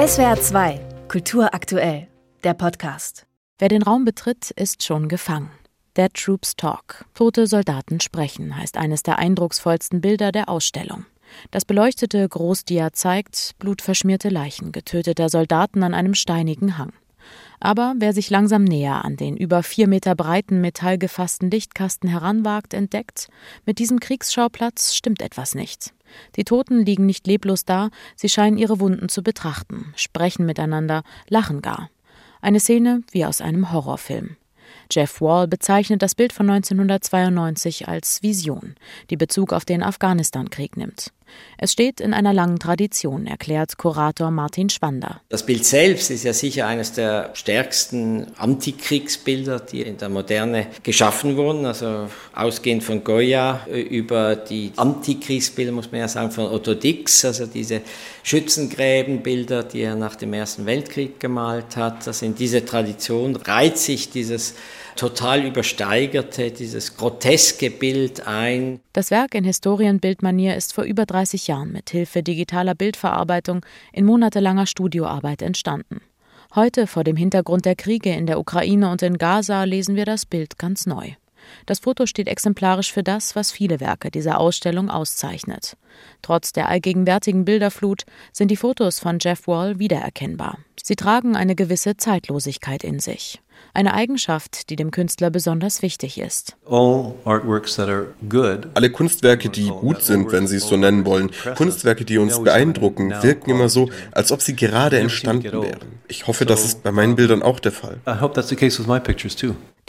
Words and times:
SWR 0.00 0.40
2, 0.40 0.80
Kultur 1.08 1.52
aktuell, 1.52 2.08
der 2.42 2.54
Podcast. 2.54 3.26
Wer 3.58 3.68
den 3.68 3.82
Raum 3.82 4.06
betritt, 4.06 4.50
ist 4.50 4.82
schon 4.82 5.10
gefangen. 5.10 5.50
Dead 5.94 6.14
Troops 6.14 6.56
Talk. 6.56 7.04
Tote 7.12 7.46
Soldaten 7.46 8.00
sprechen 8.00 8.56
heißt 8.56 8.78
eines 8.78 9.02
der 9.02 9.18
eindrucksvollsten 9.18 10.00
Bilder 10.00 10.32
der 10.32 10.48
Ausstellung. 10.48 11.04
Das 11.50 11.66
beleuchtete 11.66 12.26
Großdia 12.26 12.94
zeigt 12.94 13.56
blutverschmierte 13.58 14.30
Leichen 14.30 14.72
getöteter 14.72 15.28
Soldaten 15.28 15.82
an 15.82 15.92
einem 15.92 16.14
steinigen 16.14 16.78
Hang. 16.78 16.94
Aber 17.60 17.92
wer 17.98 18.14
sich 18.14 18.30
langsam 18.30 18.64
näher 18.64 19.04
an 19.04 19.18
den 19.18 19.36
über 19.36 19.62
vier 19.62 19.86
Meter 19.86 20.14
breiten 20.14 20.62
metallgefassten 20.62 21.50
Lichtkasten 21.50 22.08
heranwagt, 22.08 22.72
entdeckt, 22.72 23.28
mit 23.66 23.78
diesem 23.78 24.00
Kriegsschauplatz 24.00 24.94
stimmt 24.94 25.20
etwas 25.20 25.54
nicht. 25.54 25.92
Die 26.36 26.44
Toten 26.44 26.84
liegen 26.84 27.06
nicht 27.06 27.26
leblos 27.26 27.64
da, 27.64 27.90
sie 28.16 28.28
scheinen 28.28 28.58
ihre 28.58 28.80
Wunden 28.80 29.08
zu 29.08 29.22
betrachten, 29.22 29.92
sprechen 29.96 30.46
miteinander, 30.46 31.02
lachen 31.28 31.62
gar. 31.62 31.90
Eine 32.40 32.60
Szene 32.60 33.02
wie 33.10 33.24
aus 33.24 33.40
einem 33.40 33.72
Horrorfilm. 33.72 34.36
Jeff 34.90 35.20
Wall 35.20 35.46
bezeichnet 35.46 36.02
das 36.02 36.14
Bild 36.14 36.32
von 36.32 36.48
1992 36.48 37.88
als 37.88 38.22
Vision, 38.22 38.74
die 39.10 39.16
Bezug 39.16 39.52
auf 39.52 39.64
den 39.64 39.82
Afghanistan-Krieg 39.82 40.76
nimmt. 40.76 41.12
Es 41.62 41.72
steht 41.72 42.00
in 42.00 42.14
einer 42.14 42.32
langen 42.32 42.58
Tradition, 42.58 43.26
erklärt 43.26 43.76
Kurator 43.76 44.30
Martin 44.30 44.70
Schwander. 44.70 45.20
Das 45.28 45.44
Bild 45.44 45.66
selbst 45.66 46.10
ist 46.10 46.24
ja 46.24 46.32
sicher 46.32 46.66
eines 46.66 46.92
der 46.92 47.30
stärksten 47.34 48.28
Antikriegsbilder, 48.38 49.60
die 49.60 49.82
in 49.82 49.98
der 49.98 50.08
Moderne 50.08 50.68
geschaffen 50.82 51.36
wurden. 51.36 51.66
Also 51.66 52.08
ausgehend 52.34 52.82
von 52.82 53.04
Goya 53.04 53.66
über 53.66 54.36
die 54.36 54.72
Antikriegsbilder, 54.76 55.72
muss 55.72 55.92
man 55.92 56.00
ja 56.00 56.08
sagen, 56.08 56.30
von 56.30 56.46
Otto 56.46 56.72
Dix, 56.72 57.26
also 57.26 57.44
diese 57.44 57.82
Schützengräbenbilder, 58.22 59.62
die 59.64 59.82
er 59.82 59.96
nach 59.96 60.16
dem 60.16 60.32
Ersten 60.32 60.64
Weltkrieg 60.64 61.20
gemalt 61.20 61.76
hat. 61.76 62.06
Also 62.06 62.24
in 62.24 62.34
diese 62.34 62.64
Tradition 62.64 63.36
reiht 63.36 63.76
sich 63.76 64.08
dieses 64.08 64.54
total 64.96 65.46
übersteigerte, 65.46 66.50
dieses 66.50 66.96
groteske 66.96 67.70
Bild 67.70 68.26
ein. 68.26 68.80
Das 68.92 69.10
Werk 69.10 69.34
in 69.34 69.44
Historienbildmanier 69.44 70.56
ist 70.56 70.74
vor 70.74 70.84
über 70.84 71.06
30 71.20 71.48
Jahren 71.48 71.70
mit 71.70 71.90
Hilfe 71.90 72.22
digitaler 72.22 72.74
Bildverarbeitung 72.74 73.66
in 73.92 74.06
monatelanger 74.06 74.64
Studioarbeit 74.66 75.42
entstanden. 75.42 76.00
Heute, 76.54 76.86
vor 76.86 77.04
dem 77.04 77.16
Hintergrund 77.16 77.66
der 77.66 77.76
Kriege 77.76 78.10
in 78.10 78.26
der 78.26 78.40
Ukraine 78.40 78.90
und 78.90 79.02
in 79.02 79.18
Gaza, 79.18 79.64
lesen 79.64 79.96
wir 79.96 80.06
das 80.06 80.24
Bild 80.24 80.58
ganz 80.58 80.86
neu. 80.86 81.10
Das 81.66 81.80
Foto 81.80 82.06
steht 82.06 82.28
exemplarisch 82.28 82.92
für 82.92 83.02
das, 83.02 83.36
was 83.36 83.52
viele 83.52 83.80
Werke 83.80 84.10
dieser 84.10 84.40
Ausstellung 84.40 84.90
auszeichnet. 84.90 85.76
Trotz 86.22 86.52
der 86.52 86.68
allgegenwärtigen 86.68 87.44
Bilderflut 87.44 88.04
sind 88.32 88.50
die 88.50 88.56
Fotos 88.56 88.98
von 89.00 89.18
Jeff 89.20 89.46
Wall 89.46 89.78
wiedererkennbar. 89.78 90.58
Sie 90.82 90.96
tragen 90.96 91.36
eine 91.36 91.54
gewisse 91.54 91.96
Zeitlosigkeit 91.96 92.84
in 92.84 93.00
sich. 93.00 93.40
Eine 93.72 93.94
Eigenschaft, 93.94 94.70
die 94.70 94.76
dem 94.76 94.90
Künstler 94.90 95.30
besonders 95.30 95.82
wichtig 95.82 96.18
ist. 96.18 96.56
Alle 98.74 98.90
Kunstwerke, 98.90 99.48
die 99.48 99.68
gut 99.68 100.02
sind, 100.02 100.32
wenn 100.32 100.46
Sie 100.46 100.56
es 100.56 100.66
so 100.66 100.76
nennen 100.76 101.04
wollen, 101.04 101.30
Kunstwerke, 101.56 102.04
die 102.04 102.18
uns 102.18 102.42
beeindrucken, 102.42 103.10
wirken 103.22 103.50
immer 103.50 103.68
so, 103.68 103.90
als 104.12 104.32
ob 104.32 104.42
sie 104.42 104.56
gerade 104.56 104.98
entstanden 104.98 105.52
wären. 105.52 106.00
Ich 106.08 106.26
hoffe, 106.26 106.46
das 106.46 106.64
ist 106.64 106.82
bei 106.82 106.90
meinen 106.90 107.14
Bildern 107.14 107.42
auch 107.42 107.60
der 107.60 107.72
Fall. 107.72 108.00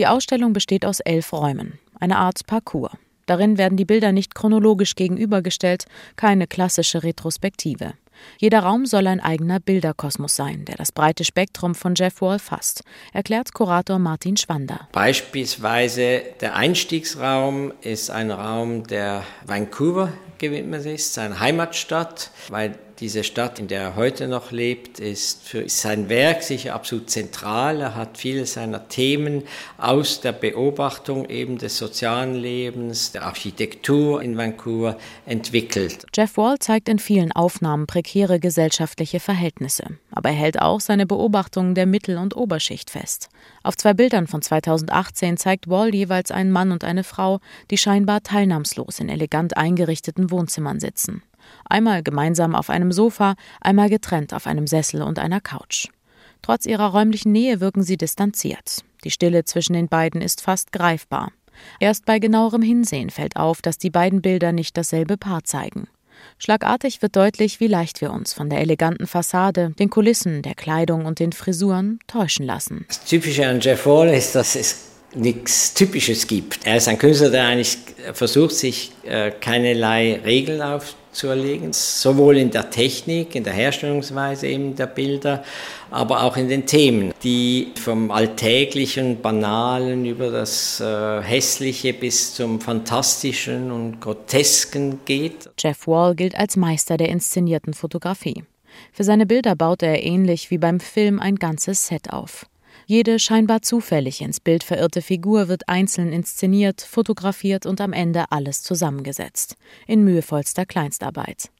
Die 0.00 0.06
Ausstellung 0.06 0.54
besteht 0.54 0.86
aus 0.86 1.00
elf 1.00 1.30
Räumen, 1.30 1.78
eine 1.98 2.16
Art 2.16 2.46
Parcours. 2.46 2.92
Darin 3.26 3.58
werden 3.58 3.76
die 3.76 3.84
Bilder 3.84 4.12
nicht 4.12 4.34
chronologisch 4.34 4.94
gegenübergestellt, 4.94 5.84
keine 6.16 6.46
klassische 6.46 7.02
Retrospektive. 7.02 7.92
Jeder 8.38 8.60
Raum 8.60 8.86
soll 8.86 9.06
ein 9.06 9.20
eigener 9.20 9.60
Bilderkosmos 9.60 10.34
sein, 10.34 10.64
der 10.64 10.76
das 10.76 10.90
breite 10.90 11.22
Spektrum 11.24 11.74
von 11.74 11.94
Jeff 11.94 12.22
Wall 12.22 12.38
fasst, 12.38 12.82
erklärt 13.12 13.52
Kurator 13.52 13.98
Martin 13.98 14.38
Schwander. 14.38 14.88
Beispielsweise 14.92 16.22
der 16.40 16.56
Einstiegsraum 16.56 17.74
ist 17.82 18.08
ein 18.10 18.30
Raum, 18.30 18.86
der 18.86 19.22
Vancouver 19.44 20.14
gewidmet 20.38 20.86
ist, 20.86 21.12
seine 21.12 21.40
Heimatstadt, 21.40 22.30
weil 22.48 22.78
diese 23.00 23.24
Stadt, 23.24 23.58
in 23.58 23.68
der 23.68 23.80
er 23.80 23.96
heute 23.96 24.28
noch 24.28 24.50
lebt, 24.50 25.00
ist 25.00 25.42
für 25.42 25.68
sein 25.68 26.08
Werk 26.08 26.42
sicher 26.42 26.74
absolut 26.74 27.08
zentral. 27.08 27.80
Er 27.80 27.94
hat 27.94 28.18
viele 28.18 28.44
seiner 28.44 28.88
Themen 28.88 29.44
aus 29.78 30.20
der 30.20 30.32
Beobachtung 30.32 31.28
eben 31.28 31.58
des 31.58 31.78
sozialen 31.78 32.34
Lebens, 32.34 33.12
der 33.12 33.22
Architektur 33.22 34.22
in 34.22 34.36
Vancouver 34.36 34.96
entwickelt. 35.24 36.04
Jeff 36.14 36.36
Wall 36.36 36.58
zeigt 36.58 36.88
in 36.88 36.98
vielen 36.98 37.32
Aufnahmen 37.32 37.86
prekäre 37.86 38.38
gesellschaftliche 38.38 39.20
Verhältnisse, 39.20 39.84
aber 40.10 40.28
er 40.28 40.34
hält 40.34 40.60
auch 40.60 40.80
seine 40.80 41.06
Beobachtungen 41.06 41.74
der 41.74 41.86
Mittel- 41.86 42.18
und 42.18 42.36
Oberschicht 42.36 42.90
fest. 42.90 43.30
Auf 43.62 43.76
zwei 43.76 43.94
Bildern 43.94 44.26
von 44.26 44.42
2018 44.42 45.38
zeigt 45.38 45.68
Wall 45.68 45.94
jeweils 45.94 46.30
einen 46.30 46.50
Mann 46.50 46.70
und 46.70 46.84
eine 46.84 47.04
Frau, 47.04 47.40
die 47.70 47.78
scheinbar 47.78 48.22
teilnahmslos 48.22 49.00
in 49.00 49.08
elegant 49.08 49.56
eingerichteten 49.56 50.30
Wohnzimmern 50.30 50.80
sitzen. 50.80 51.22
Einmal 51.64 52.02
gemeinsam 52.02 52.54
auf 52.54 52.70
einem 52.70 52.92
Sofa, 52.92 53.34
einmal 53.60 53.88
getrennt 53.88 54.34
auf 54.34 54.46
einem 54.46 54.66
Sessel 54.66 55.02
und 55.02 55.18
einer 55.18 55.40
Couch. 55.40 55.88
Trotz 56.42 56.66
ihrer 56.66 56.88
räumlichen 56.88 57.32
Nähe 57.32 57.60
wirken 57.60 57.82
sie 57.82 57.96
distanziert. 57.96 58.78
Die 59.04 59.10
Stille 59.10 59.44
zwischen 59.44 59.74
den 59.74 59.88
beiden 59.88 60.20
ist 60.20 60.40
fast 60.40 60.72
greifbar. 60.72 61.32
Erst 61.78 62.06
bei 62.06 62.18
genauerem 62.18 62.62
Hinsehen 62.62 63.10
fällt 63.10 63.36
auf, 63.36 63.62
dass 63.62 63.78
die 63.78 63.90
beiden 63.90 64.22
Bilder 64.22 64.52
nicht 64.52 64.76
dasselbe 64.76 65.16
Paar 65.16 65.44
zeigen. 65.44 65.88
Schlagartig 66.38 67.02
wird 67.02 67.16
deutlich, 67.16 67.60
wie 67.60 67.66
leicht 67.66 68.00
wir 68.00 68.12
uns 68.12 68.32
von 68.32 68.50
der 68.50 68.60
eleganten 68.60 69.06
Fassade, 69.06 69.72
den 69.78 69.90
Kulissen, 69.90 70.42
der 70.42 70.54
Kleidung 70.54 71.06
und 71.06 71.18
den 71.18 71.32
Frisuren 71.32 71.98
täuschen 72.06 72.44
lassen. 72.44 72.84
Das 72.88 73.04
Typische 73.04 73.46
an 73.46 73.60
Jeff 73.60 73.86
Wall 73.86 74.08
ist, 74.10 74.34
dass 74.34 74.54
es 74.54 74.89
nichts 75.14 75.74
Typisches 75.74 76.26
gibt. 76.26 76.66
Er 76.66 76.76
ist 76.76 76.88
ein 76.88 76.98
Künstler, 76.98 77.30
der 77.30 77.46
eigentlich 77.46 77.78
versucht, 78.12 78.54
sich 78.54 78.92
äh, 79.04 79.30
keinerlei 79.30 80.20
Regeln 80.24 80.62
aufzuerlegen, 80.62 81.72
sowohl 81.72 82.38
in 82.38 82.50
der 82.50 82.70
Technik, 82.70 83.34
in 83.34 83.44
der 83.44 83.52
Herstellungsweise 83.52 84.46
eben 84.46 84.76
der 84.76 84.86
Bilder, 84.86 85.44
aber 85.90 86.22
auch 86.22 86.36
in 86.36 86.48
den 86.48 86.66
Themen, 86.66 87.12
die 87.22 87.72
vom 87.82 88.10
Alltäglichen, 88.10 89.20
Banalen 89.20 90.04
über 90.04 90.30
das 90.30 90.80
äh, 90.80 91.22
Hässliche 91.22 91.92
bis 91.92 92.34
zum 92.34 92.60
Fantastischen 92.60 93.72
und 93.72 94.00
Grotesken 94.00 95.00
geht. 95.04 95.50
Jeff 95.58 95.86
Wall 95.86 96.14
gilt 96.14 96.36
als 96.36 96.56
Meister 96.56 96.96
der 96.96 97.08
inszenierten 97.08 97.74
Fotografie. 97.74 98.44
Für 98.92 99.04
seine 99.04 99.26
Bilder 99.26 99.56
baut 99.56 99.82
er 99.82 100.02
ähnlich 100.04 100.50
wie 100.50 100.58
beim 100.58 100.78
Film 100.78 101.18
ein 101.18 101.36
ganzes 101.36 101.88
Set 101.88 102.12
auf. 102.12 102.46
Jede 102.90 103.20
scheinbar 103.20 103.62
zufällig 103.62 104.20
ins 104.20 104.40
Bild 104.40 104.64
verirrte 104.64 105.00
Figur 105.00 105.46
wird 105.46 105.68
einzeln 105.68 106.12
inszeniert, 106.12 106.80
fotografiert 106.80 107.64
und 107.64 107.80
am 107.80 107.92
Ende 107.92 108.32
alles 108.32 108.64
zusammengesetzt. 108.64 109.56
In 109.86 110.02
mühevollster 110.02 110.66
Kleinstarbeit. 110.66 111.50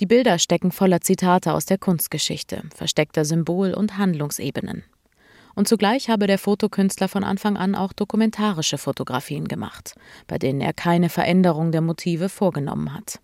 Die 0.00 0.06
Bilder 0.06 0.40
stecken 0.40 0.72
voller 0.72 1.00
Zitate 1.00 1.54
aus 1.54 1.64
der 1.64 1.78
Kunstgeschichte, 1.78 2.64
versteckter 2.74 3.24
Symbol- 3.24 3.72
und 3.72 3.98
Handlungsebenen. 3.98 4.82
Und 5.54 5.68
zugleich 5.68 6.08
habe 6.08 6.26
der 6.26 6.40
Fotokünstler 6.40 7.06
von 7.06 7.22
Anfang 7.22 7.56
an 7.56 7.76
auch 7.76 7.92
dokumentarische 7.92 8.76
Fotografien 8.76 9.46
gemacht, 9.46 9.94
bei 10.26 10.38
denen 10.38 10.60
er 10.60 10.72
keine 10.72 11.08
Veränderung 11.08 11.70
der 11.70 11.82
Motive 11.82 12.28
vorgenommen 12.28 12.92
hat. 12.92 13.20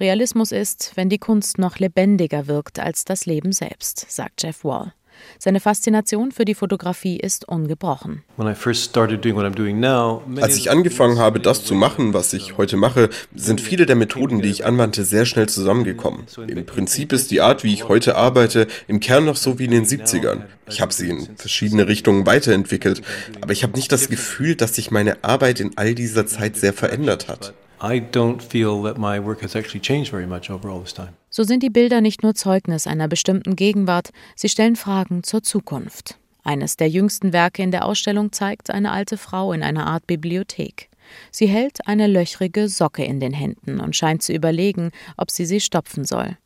Realismus 0.00 0.50
ist, 0.50 0.92
wenn 0.94 1.10
die 1.10 1.18
Kunst 1.18 1.58
noch 1.58 1.78
lebendiger 1.78 2.46
wirkt 2.46 2.78
als 2.78 3.04
das 3.04 3.26
Leben 3.26 3.52
selbst, 3.52 4.10
sagt 4.10 4.42
Jeff 4.42 4.64
Wall. 4.64 4.94
Seine 5.38 5.60
Faszination 5.60 6.32
für 6.32 6.44
die 6.44 6.54
Fotografie 6.54 7.16
ist 7.16 7.48
ungebrochen. 7.48 8.22
Als 8.38 10.56
ich 10.56 10.70
angefangen 10.70 11.18
habe, 11.18 11.40
das 11.40 11.64
zu 11.64 11.74
machen, 11.74 12.14
was 12.14 12.32
ich 12.32 12.56
heute 12.56 12.76
mache, 12.76 13.10
sind 13.34 13.60
viele 13.60 13.86
der 13.86 13.96
Methoden, 13.96 14.42
die 14.42 14.50
ich 14.50 14.64
anwandte, 14.64 15.04
sehr 15.04 15.26
schnell 15.26 15.48
zusammengekommen. 15.48 16.26
Im 16.46 16.66
Prinzip 16.66 17.12
ist 17.12 17.30
die 17.30 17.40
Art, 17.40 17.64
wie 17.64 17.72
ich 17.72 17.88
heute 17.88 18.16
arbeite, 18.16 18.66
im 18.88 19.00
Kern 19.00 19.24
noch 19.24 19.36
so 19.36 19.58
wie 19.58 19.66
in 19.66 19.72
den 19.72 19.84
70ern. 19.84 20.42
Ich 20.68 20.80
habe 20.80 20.92
sie 20.92 21.10
in 21.10 21.36
verschiedene 21.36 21.86
Richtungen 21.86 22.26
weiterentwickelt, 22.26 23.02
aber 23.40 23.52
ich 23.52 23.62
habe 23.62 23.74
nicht 23.74 23.92
das 23.92 24.08
Gefühl, 24.08 24.56
dass 24.56 24.74
sich 24.74 24.90
meine 24.90 25.22
Arbeit 25.22 25.60
in 25.60 25.72
all 25.76 25.94
dieser 25.94 26.26
Zeit 26.26 26.56
sehr 26.56 26.72
verändert 26.72 27.28
hat. 27.28 27.54
I 27.82 28.00
don't 28.00 28.40
feel 28.40 28.82
that 28.84 28.96
my 28.96 29.22
work 29.22 29.42
has 29.42 29.54
actually 29.54 29.80
changed 29.80 30.10
very 30.10 30.26
much 30.26 30.50
over 30.50 30.70
all 30.70 30.80
this 30.80 30.94
time. 30.94 31.10
So 31.36 31.42
sind 31.42 31.62
die 31.62 31.68
Bilder 31.68 32.00
nicht 32.00 32.22
nur 32.22 32.34
Zeugnis 32.34 32.86
einer 32.86 33.08
bestimmten 33.08 33.56
Gegenwart, 33.56 34.08
sie 34.36 34.48
stellen 34.48 34.74
Fragen 34.74 35.22
zur 35.22 35.42
Zukunft. 35.42 36.18
Eines 36.44 36.78
der 36.78 36.88
jüngsten 36.88 37.34
Werke 37.34 37.62
in 37.62 37.70
der 37.70 37.84
Ausstellung 37.84 38.32
zeigt 38.32 38.70
eine 38.70 38.90
alte 38.90 39.18
Frau 39.18 39.52
in 39.52 39.62
einer 39.62 39.86
Art 39.86 40.06
Bibliothek. 40.06 40.88
Sie 41.30 41.46
hält 41.46 41.86
eine 41.86 42.06
löchrige 42.06 42.70
Socke 42.70 43.04
in 43.04 43.20
den 43.20 43.34
Händen 43.34 43.80
und 43.80 43.94
scheint 43.94 44.22
zu 44.22 44.32
überlegen, 44.32 44.92
ob 45.18 45.30
sie 45.30 45.44
sie 45.44 45.60
stopfen 45.60 46.06
soll. 46.06 46.38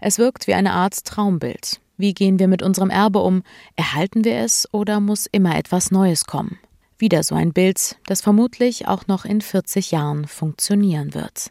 Es 0.00 0.16
wirkt 0.20 0.46
wie 0.46 0.54
eine 0.54 0.74
Art 0.74 1.04
Traumbild. 1.04 1.80
Wie 1.96 2.14
gehen 2.14 2.38
wir 2.38 2.46
mit 2.46 2.62
unserem 2.62 2.90
Erbe 2.90 3.22
um? 3.22 3.42
Erhalten 3.74 4.24
wir 4.24 4.36
es 4.36 4.72
oder 4.72 5.00
muss 5.00 5.26
immer 5.26 5.58
etwas 5.58 5.90
Neues 5.90 6.24
kommen? 6.24 6.56
Wieder 6.98 7.24
so 7.24 7.34
ein 7.34 7.52
Bild, 7.52 7.96
das 8.06 8.20
vermutlich 8.20 8.86
auch 8.86 9.08
noch 9.08 9.24
in 9.24 9.40
40 9.40 9.90
Jahren 9.90 10.24
funktionieren 10.28 11.14
wird. 11.14 11.50